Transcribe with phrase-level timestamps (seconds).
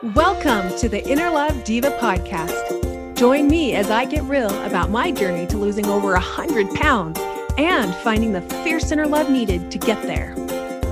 [0.00, 3.16] Welcome to the Inner Love Diva podcast.
[3.16, 7.18] Join me as I get real about my journey to losing over 100 pounds
[7.58, 10.36] and finding the fierce inner love needed to get there.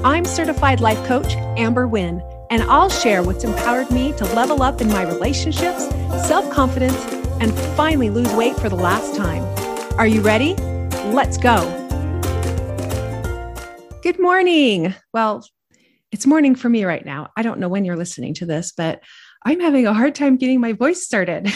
[0.04, 4.80] I'm certified life coach Amber Winn, and I'll share what's empowered me to level up
[4.80, 5.84] in my relationships,
[6.26, 7.00] self confidence,
[7.40, 9.44] and finally lose weight for the last time.
[10.00, 10.54] Are you ready?
[11.12, 11.62] Let's go.
[14.02, 14.96] Good morning.
[15.12, 15.46] Well,
[16.16, 17.28] it's morning for me right now.
[17.36, 19.02] I don't know when you're listening to this, but
[19.44, 21.54] I'm having a hard time getting my voice started.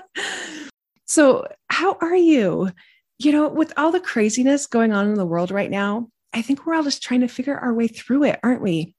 [1.06, 2.70] so, how are you?
[3.18, 6.66] You know, with all the craziness going on in the world right now, I think
[6.66, 8.94] we're all just trying to figure our way through it, aren't we?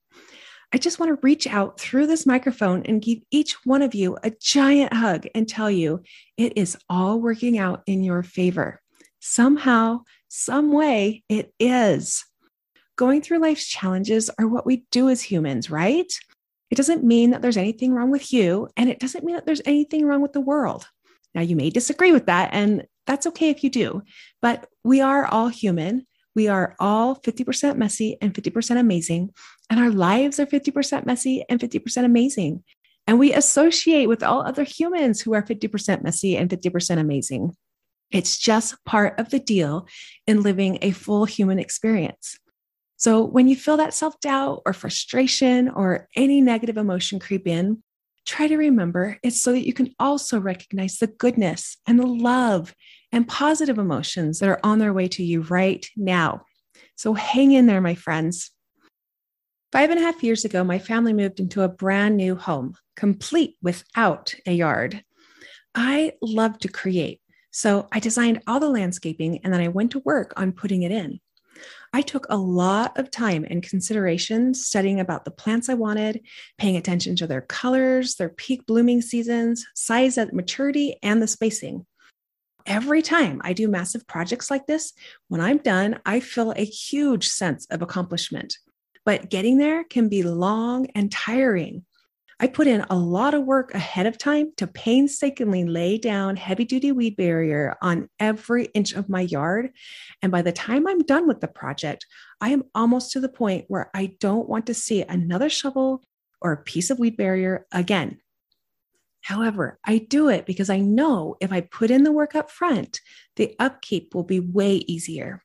[0.73, 4.17] I just want to reach out through this microphone and give each one of you
[4.23, 6.01] a giant hug and tell you
[6.37, 8.81] it is all working out in your favor.
[9.19, 12.25] Somehow, some way, it is
[12.95, 16.11] going through life's challenges are what we do as humans, right?
[16.69, 19.61] It doesn't mean that there's anything wrong with you, and it doesn't mean that there's
[19.65, 20.87] anything wrong with the world.
[21.35, 24.03] Now, you may disagree with that, and that's okay if you do,
[24.41, 26.05] but we are all human.
[26.35, 29.31] We are all 50% messy and 50% amazing,
[29.69, 32.63] and our lives are 50% messy and 50% amazing.
[33.07, 37.55] And we associate with all other humans who are 50% messy and 50% amazing.
[38.11, 39.87] It's just part of the deal
[40.27, 42.37] in living a full human experience.
[43.01, 47.81] So when you feel that self doubt or frustration or any negative emotion creep in,
[48.27, 52.75] try to remember it's so that you can also recognize the goodness and the love
[53.11, 56.45] and positive emotions that are on their way to you right now.
[56.95, 58.51] So hang in there, my friends.
[59.71, 63.55] Five and a half years ago, my family moved into a brand new home, complete
[63.63, 65.03] without a yard.
[65.73, 67.19] I love to create.
[67.49, 70.91] So I designed all the landscaping and then I went to work on putting it
[70.91, 71.19] in.
[71.93, 76.21] I took a lot of time and consideration studying about the plants I wanted,
[76.57, 81.85] paying attention to their colors, their peak blooming seasons, size at maturity, and the spacing.
[82.65, 84.93] Every time I do massive projects like this,
[85.27, 88.57] when I'm done, I feel a huge sense of accomplishment.
[89.03, 91.85] But getting there can be long and tiring.
[92.41, 96.65] I put in a lot of work ahead of time to painstakingly lay down heavy
[96.65, 99.69] duty weed barrier on every inch of my yard.
[100.23, 102.07] And by the time I'm done with the project,
[102.41, 106.03] I am almost to the point where I don't want to see another shovel
[106.41, 108.17] or a piece of weed barrier again.
[109.21, 113.01] However, I do it because I know if I put in the work up front,
[113.35, 115.43] the upkeep will be way easier.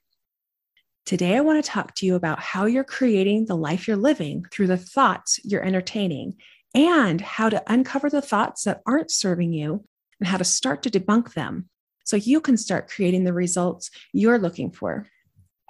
[1.04, 4.46] Today, I want to talk to you about how you're creating the life you're living
[4.50, 6.36] through the thoughts you're entertaining
[6.76, 9.82] and how to uncover the thoughts that aren't serving you
[10.20, 11.70] and how to start to debunk them
[12.04, 15.06] so you can start creating the results you're looking for.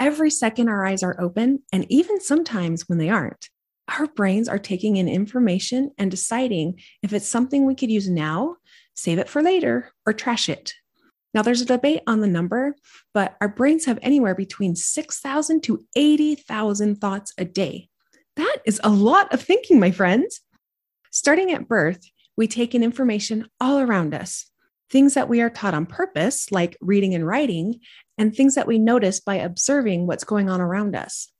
[0.00, 3.48] Every second our eyes are open, and even sometimes when they aren't,
[3.88, 8.56] our brains are taking in information and deciding if it's something we could use now,
[8.94, 10.74] save it for later, or trash it.
[11.32, 12.74] Now, there's a debate on the number,
[13.14, 17.88] but our brains have anywhere between 6,000 to 80,000 thoughts a day.
[18.36, 20.40] That is a lot of thinking, my friends.
[21.16, 24.50] Starting at birth, we take in information all around us
[24.90, 27.80] things that we are taught on purpose, like reading and writing,
[28.18, 31.32] and things that we notice by observing what's going on around us.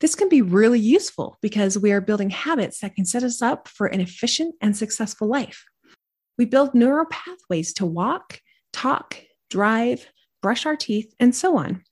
[0.00, 3.68] This can be really useful because we are building habits that can set us up
[3.68, 5.64] for an efficient and successful life.
[6.36, 8.40] We build neural pathways to walk,
[8.72, 9.16] talk,
[9.48, 10.08] drive,
[10.42, 11.84] brush our teeth, and so on.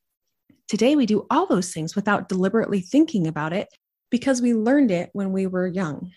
[0.66, 3.69] Today, we do all those things without deliberately thinking about it
[4.11, 6.11] because we learned it when we were young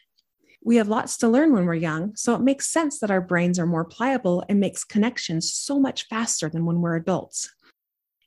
[0.66, 3.60] we have lots to learn when we're young, so it makes sense that our brains
[3.60, 7.54] are more pliable and makes connections so much faster than when we're adults.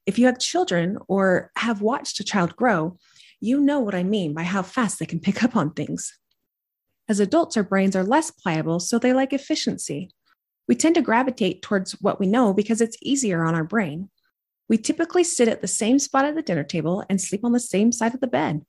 [0.06, 2.97] If you have children or have watched a child grow,
[3.41, 6.16] you know what I mean by how fast they can pick up on things.
[7.09, 10.09] As adults, our brains are less pliable, so they like efficiency.
[10.69, 14.10] We tend to gravitate towards what we know because it's easier on our brain.
[14.69, 17.61] We typically sit at the same spot at the dinner table and sleep on the
[17.61, 18.62] same side of the bed.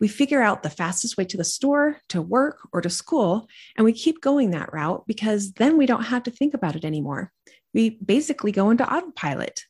[0.00, 3.84] We figure out the fastest way to the store, to work, or to school, and
[3.84, 7.32] we keep going that route because then we don't have to think about it anymore.
[7.74, 9.64] We basically go into autopilot.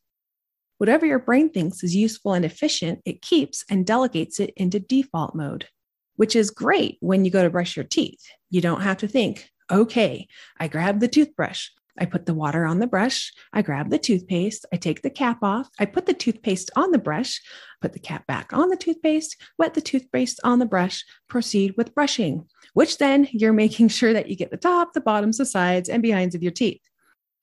[0.78, 5.34] Whatever your brain thinks is useful and efficient, it keeps and delegates it into default
[5.34, 5.68] mode,
[6.16, 8.20] which is great when you go to brush your teeth.
[8.50, 10.26] You don't have to think, okay,
[10.58, 11.68] I grab the toothbrush.
[11.98, 13.32] I put the water on the brush.
[13.52, 14.64] I grab the toothpaste.
[14.72, 15.68] I take the cap off.
[15.78, 17.40] I put the toothpaste on the brush,
[17.82, 21.94] put the cap back on the toothpaste, wet the toothpaste on the brush, proceed with
[21.94, 25.88] brushing, which then you're making sure that you get the top, the bottoms, the sides,
[25.88, 26.80] and behinds of your teeth.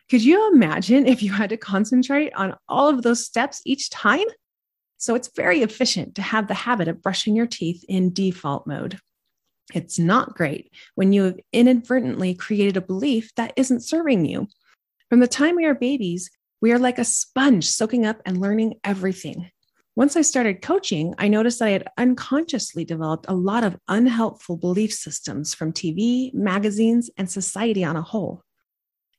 [0.10, 4.26] Could you imagine if you had to concentrate on all of those steps each time?
[4.98, 9.00] So it's very efficient to have the habit of brushing your teeth in default mode.
[9.74, 14.48] It's not great when you have inadvertently created a belief that isn't serving you.
[15.10, 16.32] From the time we are babies,
[16.62, 19.52] we are like a sponge soaking up and learning everything.
[19.96, 24.58] Once I started coaching, I noticed that I had unconsciously developed a lot of unhelpful
[24.58, 28.44] belief systems from TV, magazines, and society on a whole.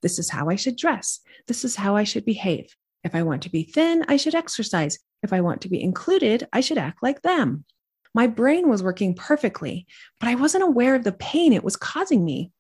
[0.03, 1.21] This is how I should dress.
[1.47, 2.75] This is how I should behave.
[3.05, 4.99] If I want to be thin, I should exercise.
[5.23, 7.65] If I want to be included, I should act like them.
[8.15, 9.87] My brain was working perfectly,
[10.19, 12.51] but I wasn't aware of the pain it was causing me.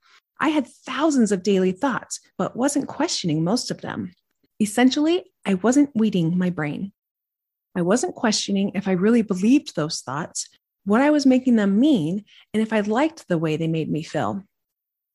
[0.41, 4.13] I had thousands of daily thoughts, but wasn't questioning most of them.
[4.61, 6.93] Essentially, I wasn't weeding my brain.
[7.77, 10.49] I wasn't questioning if I really believed those thoughts,
[10.85, 12.25] what I was making them mean,
[12.55, 14.43] and if I liked the way they made me feel.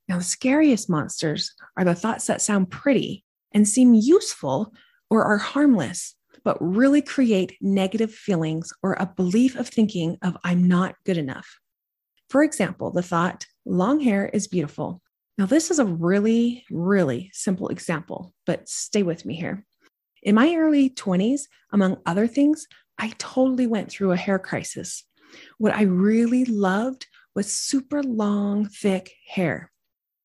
[0.08, 4.74] Now, the scariest monsters are the thoughts that sound pretty and seem useful
[5.10, 6.16] or are harmless,
[6.46, 11.60] but really create negative feelings or a belief of thinking of I'm not good enough.
[12.30, 15.02] For example, the thought, long hair is beautiful.
[15.38, 19.66] Now, this is a really, really simple example, but stay with me here.
[20.24, 21.42] In my early 20s,
[21.74, 25.04] among other things, I totally went through a hair crisis.
[25.58, 29.72] What I really loved was super long, thick hair.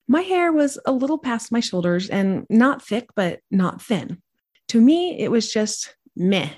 [0.07, 4.23] My hair was a little past my shoulders and not thick, but not thin.
[4.69, 6.51] To me, it was just meh.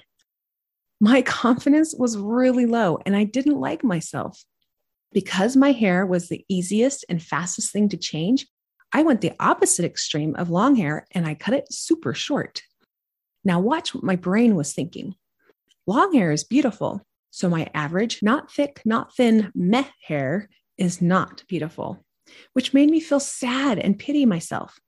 [1.01, 4.45] My confidence was really low and I didn't like myself.
[5.13, 8.47] Because my hair was the easiest and fastest thing to change,
[8.95, 12.63] I went the opposite extreme of long hair and I cut it super short.
[13.45, 15.15] Now, watch what my brain was thinking.
[15.87, 20.49] Long hair is beautiful, so my average, not thick, not thin, meh hair
[20.79, 22.05] is not beautiful,
[22.53, 24.79] which made me feel sad and pity myself.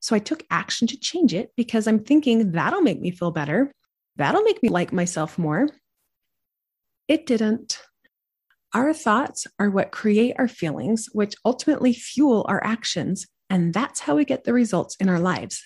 [0.00, 3.72] So I took action to change it because I'm thinking that'll make me feel better.
[4.16, 5.68] That'll make me like myself more.
[7.08, 7.78] It didn't.
[8.74, 13.26] Our thoughts are what create our feelings, which ultimately fuel our actions.
[13.50, 15.62] And that's how we get the results in our lives.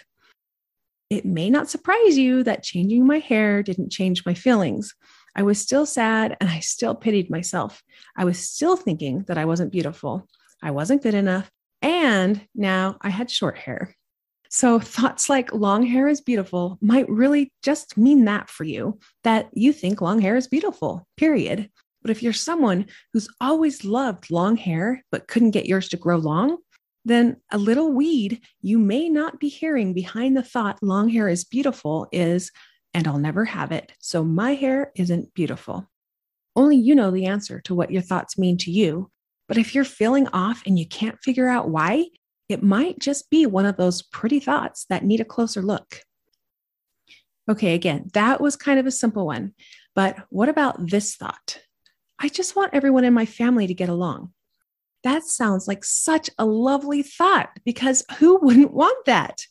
[1.08, 4.92] It may not surprise you that changing my hair didn't change my feelings.
[5.36, 7.82] I was still sad and I still pitied myself.
[8.16, 10.26] I was still thinking that I wasn't beautiful.
[10.62, 11.48] I wasn't good enough.
[11.82, 13.94] And now I had short hair.
[14.56, 19.50] So, thoughts like long hair is beautiful might really just mean that for you, that
[19.52, 21.68] you think long hair is beautiful, period.
[22.00, 26.16] But if you're someone who's always loved long hair but couldn't get yours to grow
[26.16, 26.56] long,
[27.04, 31.44] then a little weed you may not be hearing behind the thought long hair is
[31.44, 32.50] beautiful is,
[32.94, 33.92] and I'll never have it.
[34.00, 35.86] So my hair isn't beautiful.
[36.54, 39.10] Only you know the answer to what your thoughts mean to you.
[39.48, 42.06] But if you're feeling off and you can't figure out why,
[42.48, 46.02] it might just be one of those pretty thoughts that need a closer look.
[47.48, 49.52] Okay, again, that was kind of a simple one.
[49.94, 51.60] But what about this thought?
[52.18, 54.32] I just want everyone in my family to get along.
[55.04, 59.46] That sounds like such a lovely thought because who wouldn't want that?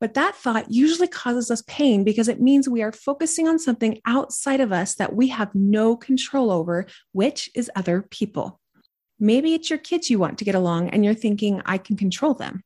[0.00, 4.00] But that thought usually causes us pain because it means we are focusing on something
[4.06, 8.60] outside of us that we have no control over, which is other people.
[9.18, 12.34] Maybe it's your kids you want to get along and you're thinking, I can control
[12.34, 12.62] them.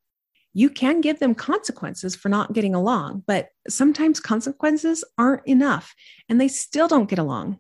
[0.55, 5.95] You can give them consequences for not getting along, but sometimes consequences aren't enough
[6.29, 7.59] and they still don't get along.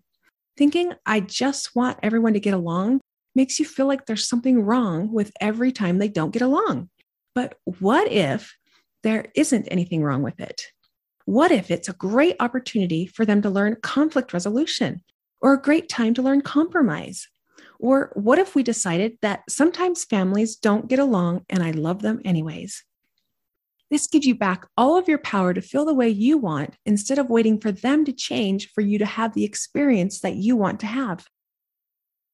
[0.56, 3.00] Thinking, I just want everyone to get along
[3.34, 6.90] makes you feel like there's something wrong with every time they don't get along.
[7.34, 8.56] But what if
[9.04, 10.62] there isn't anything wrong with it?
[11.24, 15.02] What if it's a great opportunity for them to learn conflict resolution
[15.40, 17.28] or a great time to learn compromise?
[17.78, 22.20] Or what if we decided that sometimes families don't get along and I love them
[22.24, 22.84] anyways?
[23.90, 27.18] This gives you back all of your power to feel the way you want instead
[27.18, 30.80] of waiting for them to change for you to have the experience that you want
[30.80, 31.26] to have.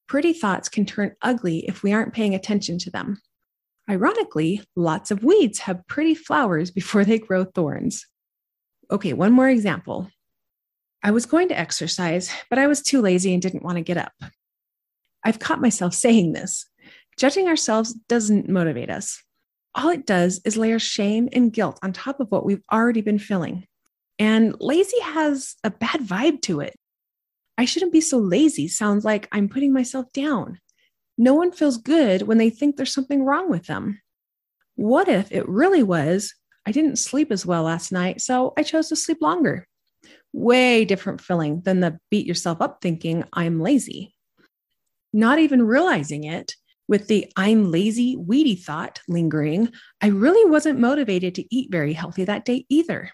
[0.07, 3.21] Pretty thoughts can turn ugly if we aren't paying attention to them.
[3.89, 8.05] Ironically, lots of weeds have pretty flowers before they grow thorns.
[8.91, 10.09] Okay, one more example.
[11.01, 13.97] I was going to exercise, but I was too lazy and didn't want to get
[13.97, 14.11] up.
[15.25, 16.67] I've caught myself saying this.
[17.17, 19.21] Judging ourselves doesn't motivate us.
[19.73, 23.19] All it does is layer shame and guilt on top of what we've already been
[23.19, 23.65] feeling.
[24.19, 26.75] And lazy has a bad vibe to it.
[27.57, 30.59] I shouldn't be so lazy sounds like I'm putting myself down.
[31.17, 34.01] No one feels good when they think there's something wrong with them.
[34.75, 36.33] What if it really was,
[36.65, 39.67] I didn't sleep as well last night, so I chose to sleep longer?
[40.33, 44.14] Way different feeling than the beat yourself up thinking I'm lazy.
[45.15, 46.55] Not even realizing it,
[46.89, 52.25] with the I'm lazy, weedy thought lingering, I really wasn't motivated to eat very healthy
[52.25, 53.09] that day either.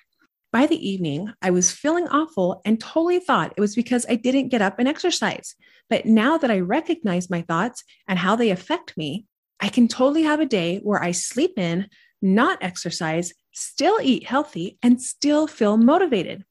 [0.52, 4.48] By the evening, I was feeling awful and totally thought it was because I didn't
[4.48, 5.54] get up and exercise.
[5.92, 9.28] But now that I recognize my thoughts and how they affect me,
[9.60, 11.88] I can totally have a day where I sleep in,
[12.20, 16.46] not exercise, still eat healthy, and still feel motivated.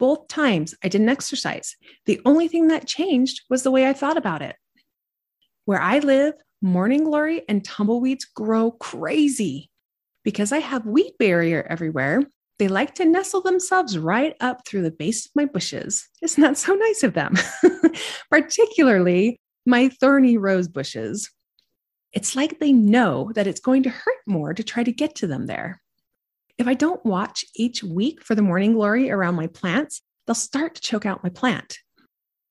[0.00, 1.76] Both times I didn't exercise.
[2.06, 4.56] The only thing that changed was the way I thought about it.
[5.70, 9.70] Where I live, morning glory and tumbleweeds grow crazy.
[10.24, 12.24] Because I have weed barrier everywhere,
[12.58, 16.08] they like to nestle themselves right up through the base of my bushes.
[16.22, 17.36] Isn't that so nice of them?
[18.32, 21.30] Particularly my thorny rose bushes.
[22.12, 25.28] It's like they know that it's going to hurt more to try to get to
[25.28, 25.80] them there.
[26.58, 30.74] If I don't watch each week for the morning glory around my plants, they'll start
[30.74, 31.78] to choke out my plant.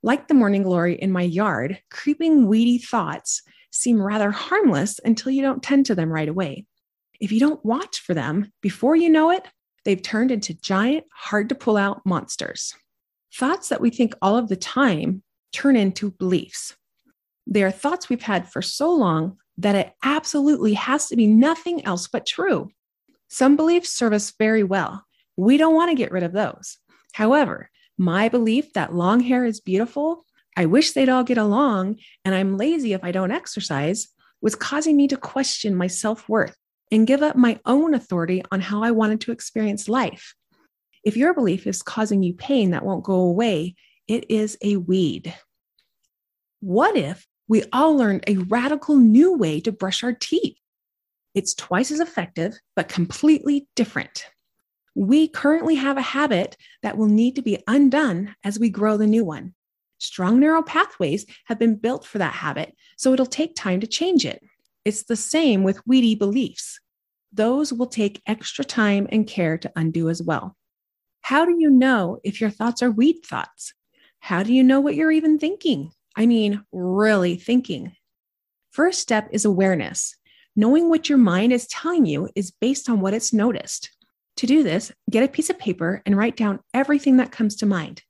[0.01, 3.41] Like the morning glory in my yard, creeping weedy thoughts
[3.71, 6.65] seem rather harmless until you don't tend to them right away.
[7.19, 9.45] If you don't watch for them, before you know it,
[9.83, 12.73] they've turned into giant, hard to pull out monsters.
[13.35, 16.75] Thoughts that we think all of the time turn into beliefs.
[17.45, 21.85] They are thoughts we've had for so long that it absolutely has to be nothing
[21.85, 22.69] else but true.
[23.27, 25.03] Some beliefs serve us very well.
[25.35, 26.77] We don't want to get rid of those.
[27.13, 30.25] However, my belief that long hair is beautiful,
[30.55, 34.07] I wish they'd all get along, and I'm lazy if I don't exercise,
[34.41, 36.55] was causing me to question my self worth
[36.91, 40.33] and give up my own authority on how I wanted to experience life.
[41.03, 43.75] If your belief is causing you pain that won't go away,
[44.07, 45.35] it is a weed.
[46.61, 50.57] What if we all learned a radical new way to brush our teeth?
[51.35, 54.25] It's twice as effective, but completely different.
[54.99, 59.07] We currently have a habit that will need to be undone as we grow the
[59.07, 59.53] new one.
[59.97, 64.25] Strong neural pathways have been built for that habit, so it'll take time to change
[64.25, 64.43] it.
[64.83, 66.81] It's the same with weedy beliefs.
[67.31, 70.57] Those will take extra time and care to undo as well.
[71.21, 73.73] How do you know if your thoughts are weed thoughts?
[74.19, 75.93] How do you know what you're even thinking?
[76.17, 77.93] I mean, really thinking.
[78.71, 80.17] First step is awareness.
[80.57, 83.91] Knowing what your mind is telling you is based on what it's noticed.
[84.39, 87.65] To do this, get a piece of paper and write down everything that comes to
[87.65, 88.03] mind.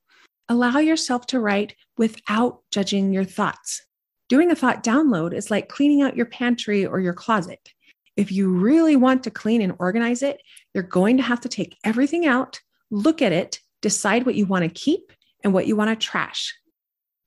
[0.47, 3.81] Allow yourself to write without judging your thoughts.
[4.27, 7.73] Doing a thought download is like cleaning out your pantry or your closet.
[8.15, 10.39] If you really want to clean and organize it,
[10.75, 14.65] you're going to have to take everything out, look at it, decide what you want
[14.65, 15.11] to keep
[15.43, 16.55] and what you want to trash.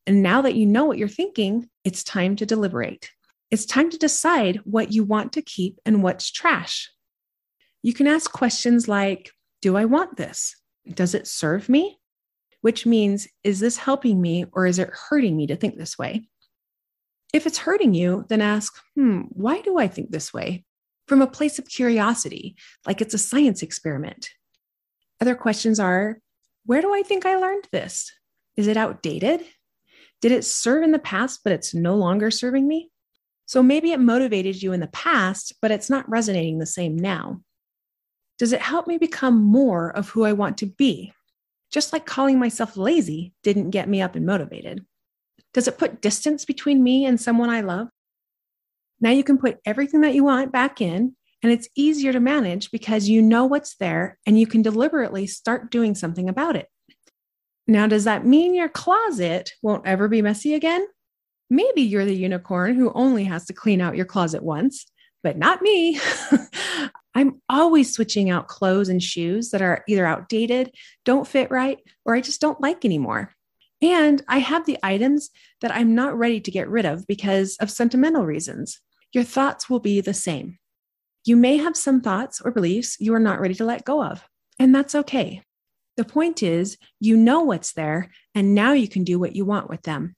[0.07, 3.11] And now that you know what you're thinking, it's time to deliberate.
[3.51, 6.89] It's time to decide what you want to keep and what's trash.
[7.83, 10.57] You can ask questions like Do I want this?
[10.89, 11.99] Does it serve me?
[12.61, 16.29] Which means, is this helping me or is it hurting me to think this way?
[17.33, 20.65] If it's hurting you, then ask, hmm, why do I think this way?
[21.09, 24.29] From a place of curiosity, like it's a science experiment.
[25.21, 26.19] Other questions are,
[26.67, 28.13] where do I think I learned this?
[28.57, 29.45] Is it outdated?
[30.21, 32.91] Did it serve in the past, but it's no longer serving me?
[33.47, 37.41] So maybe it motivated you in the past, but it's not resonating the same now.
[38.43, 41.13] Does it help me become more of who I want to be?
[41.71, 44.85] Just like calling myself lazy didn't get me up and motivated.
[45.55, 47.87] Does it put distance between me and someone I love?
[49.01, 52.73] Now you can put everything that you want back in, and it's easier to manage
[52.73, 56.67] because you know what's there and you can deliberately start doing something about it.
[57.69, 60.85] Now, does that mean your closet won't ever be messy again?
[61.49, 64.85] Maybe you're the unicorn who only has to clean out your closet once,
[65.23, 66.01] but not me.
[67.15, 72.15] I'm always switching out clothes and shoes that are either outdated, don't fit right, or
[72.15, 73.33] I just don't like anymore.
[73.83, 77.71] And I have the items that I'm not ready to get rid of because of
[77.71, 78.81] sentimental reasons.
[79.13, 80.59] Your thoughts will be the same.
[81.25, 84.25] You may have some thoughts or beliefs you are not ready to let go of,
[84.59, 85.43] and that's okay.
[85.97, 89.69] The point is, you know what's there, and now you can do what you want
[89.69, 90.17] with them.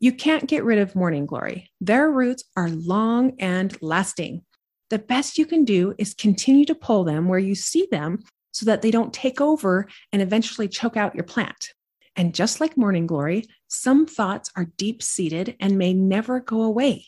[0.00, 1.70] You can't get rid of morning glory.
[1.80, 4.42] Their roots are long and lasting.
[4.90, 8.66] The best you can do is continue to pull them where you see them so
[8.66, 11.72] that they don't take over and eventually choke out your plant.
[12.16, 17.06] And just like morning glory, some thoughts are deep seated and may never go away.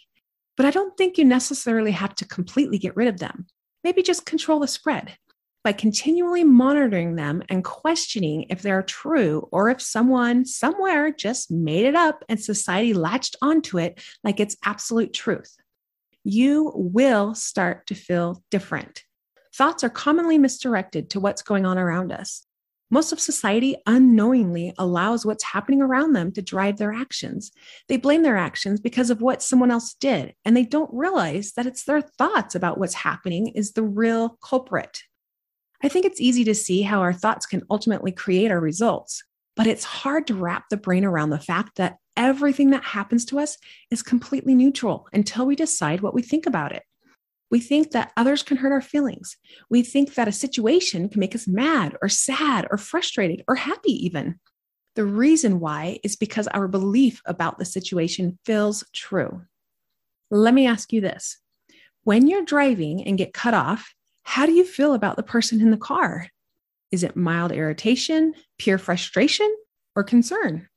[0.56, 3.46] But I don't think you necessarily have to completely get rid of them.
[3.82, 5.16] Maybe just control the spread
[5.64, 11.87] by continually monitoring them and questioning if they're true or if someone somewhere just made
[11.87, 15.56] it up and society latched onto it like it's absolute truth.
[16.32, 19.02] You will start to feel different.
[19.52, 22.46] Thoughts are commonly misdirected to what's going on around us.
[22.88, 27.50] Most of society unknowingly allows what's happening around them to drive their actions.
[27.88, 31.66] They blame their actions because of what someone else did, and they don't realize that
[31.66, 35.02] it's their thoughts about what's happening is the real culprit.
[35.82, 39.25] I think it's easy to see how our thoughts can ultimately create our results,
[39.56, 43.38] but it's hard to wrap the brain around the fact that everything that happens to
[43.38, 43.58] us
[43.90, 46.82] is completely neutral until we decide what we think about it.
[47.50, 49.36] We think that others can hurt our feelings.
[49.68, 53.92] We think that a situation can make us mad or sad or frustrated or happy,
[54.04, 54.38] even.
[54.94, 59.42] The reason why is because our belief about the situation feels true.
[60.30, 61.38] Let me ask you this
[62.04, 65.70] when you're driving and get cut off, how do you feel about the person in
[65.70, 66.28] the car?
[66.90, 69.54] Is it mild irritation, pure frustration,
[69.94, 70.68] or concern?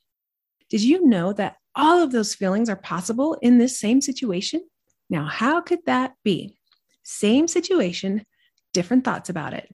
[0.70, 4.62] Did you know that all of those feelings are possible in this same situation?
[5.10, 6.58] Now, how could that be?
[7.04, 8.26] Same situation,
[8.74, 9.74] different thoughts about it.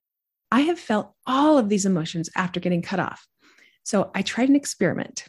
[0.52, 3.28] I have felt all of these emotions after getting cut off.
[3.84, 5.26] So I tried an experiment.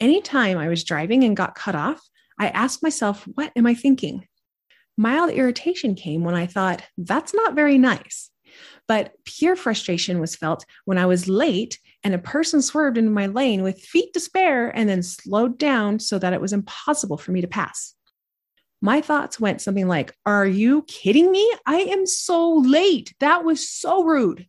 [0.00, 2.00] Anytime I was driving and got cut off,
[2.38, 4.26] I asked myself, what am I thinking?
[4.96, 8.30] Mild irritation came when I thought, that's not very nice.
[8.88, 13.26] But pure frustration was felt when I was late and a person swerved into my
[13.26, 17.32] lane with feet to spare and then slowed down so that it was impossible for
[17.32, 17.94] me to pass.
[18.80, 21.52] My thoughts went something like, Are you kidding me?
[21.66, 23.12] I am so late.
[23.18, 24.46] That was so rude.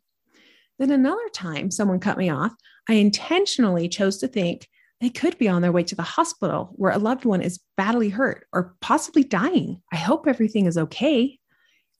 [0.77, 2.53] Then another time someone cut me off,
[2.87, 4.69] I intentionally chose to think
[5.01, 8.09] they could be on their way to the hospital where a loved one is badly
[8.09, 9.81] hurt or possibly dying.
[9.91, 11.39] I hope everything is okay.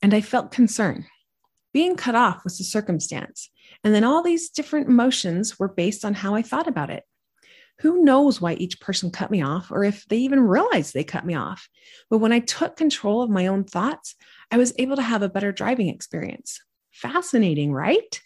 [0.03, 1.07] And I felt concern.
[1.77, 3.51] Being cut off was a circumstance.
[3.83, 7.03] And then all these different emotions were based on how I thought about it.
[7.81, 11.23] Who knows why each person cut me off or if they even realized they cut
[11.23, 11.69] me off?
[12.09, 14.15] But when I took control of my own thoughts,
[14.49, 16.59] I was able to have a better driving experience.
[16.93, 18.21] Fascinating, right?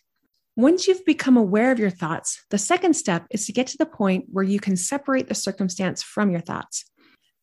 [0.55, 3.85] Once you've become aware of your thoughts, the second step is to get to the
[3.85, 6.85] point where you can separate the circumstance from your thoughts.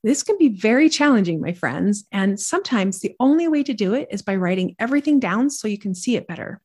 [0.04, 4.08] This can be very challenging, my friends, and sometimes the only way to do it
[4.10, 6.60] is by writing everything down so you can see it better.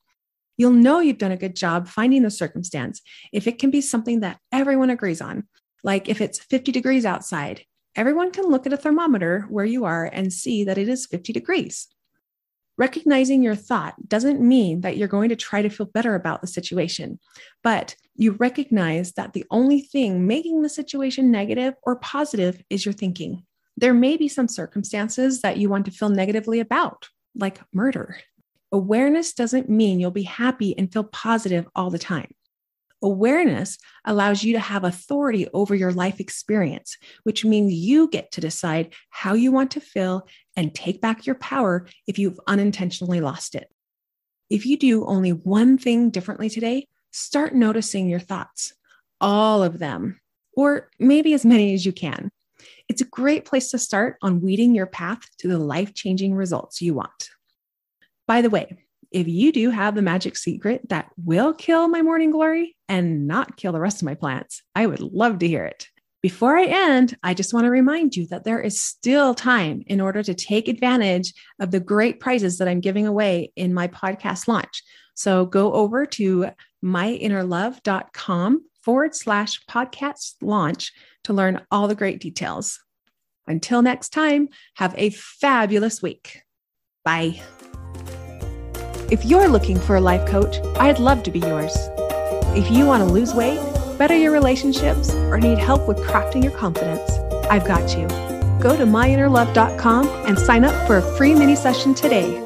[0.56, 4.20] You'll know you've done a good job finding the circumstance if it can be something
[4.20, 5.48] that everyone agrees on.
[5.84, 10.06] Like if it's 50 degrees outside, everyone can look at a thermometer where you are
[10.06, 11.88] and see that it is 50 degrees.
[12.78, 16.48] Recognizing your thought doesn't mean that you're going to try to feel better about the
[16.48, 17.20] situation,
[17.64, 22.94] but you recognize that the only thing making the situation negative or positive is your
[22.94, 23.46] thinking.
[23.78, 28.18] There may be some circumstances that you want to feel negatively about, like murder.
[28.72, 32.34] Awareness doesn't mean you'll be happy and feel positive all the time.
[33.04, 38.42] Awareness allows you to have authority over your life experience, which means you get to
[38.42, 43.56] decide how you want to feel and take back your power if you've unintentionally lost
[43.56, 43.70] it.
[44.50, 48.74] If you do only one thing differently today, start noticing your thoughts,
[49.20, 50.22] all of them,
[50.56, 52.32] or maybe as many as you can.
[52.88, 56.82] It's a great place to start on weeding your path to the life changing results
[56.82, 57.30] you want.
[58.28, 58.83] By the way,
[59.14, 63.58] if you do have the magic secret that will kill my morning glory and not
[63.58, 65.88] kill the rest of my plants, I would love to hear it.
[66.22, 70.00] Before I end, I just want to remind you that there is still time in
[70.00, 74.48] order to take advantage of the great prizes that I'm giving away in my podcast
[74.48, 74.84] launch.
[75.16, 76.48] So go over to
[76.84, 80.94] myinnerlove.com forward slash podcast launch
[81.26, 82.80] to learn all the great details.
[83.46, 86.42] Until next time, have a fabulous week.
[87.04, 87.42] Bye.
[89.14, 91.72] If you're looking for a life coach, I'd love to be yours.
[92.58, 93.60] If you want to lose weight,
[94.00, 97.12] better your relationships, or need help with crafting your confidence,
[97.48, 98.08] I've got you.
[98.60, 102.42] Go to myinnerlove.com and sign up for a free mini session today.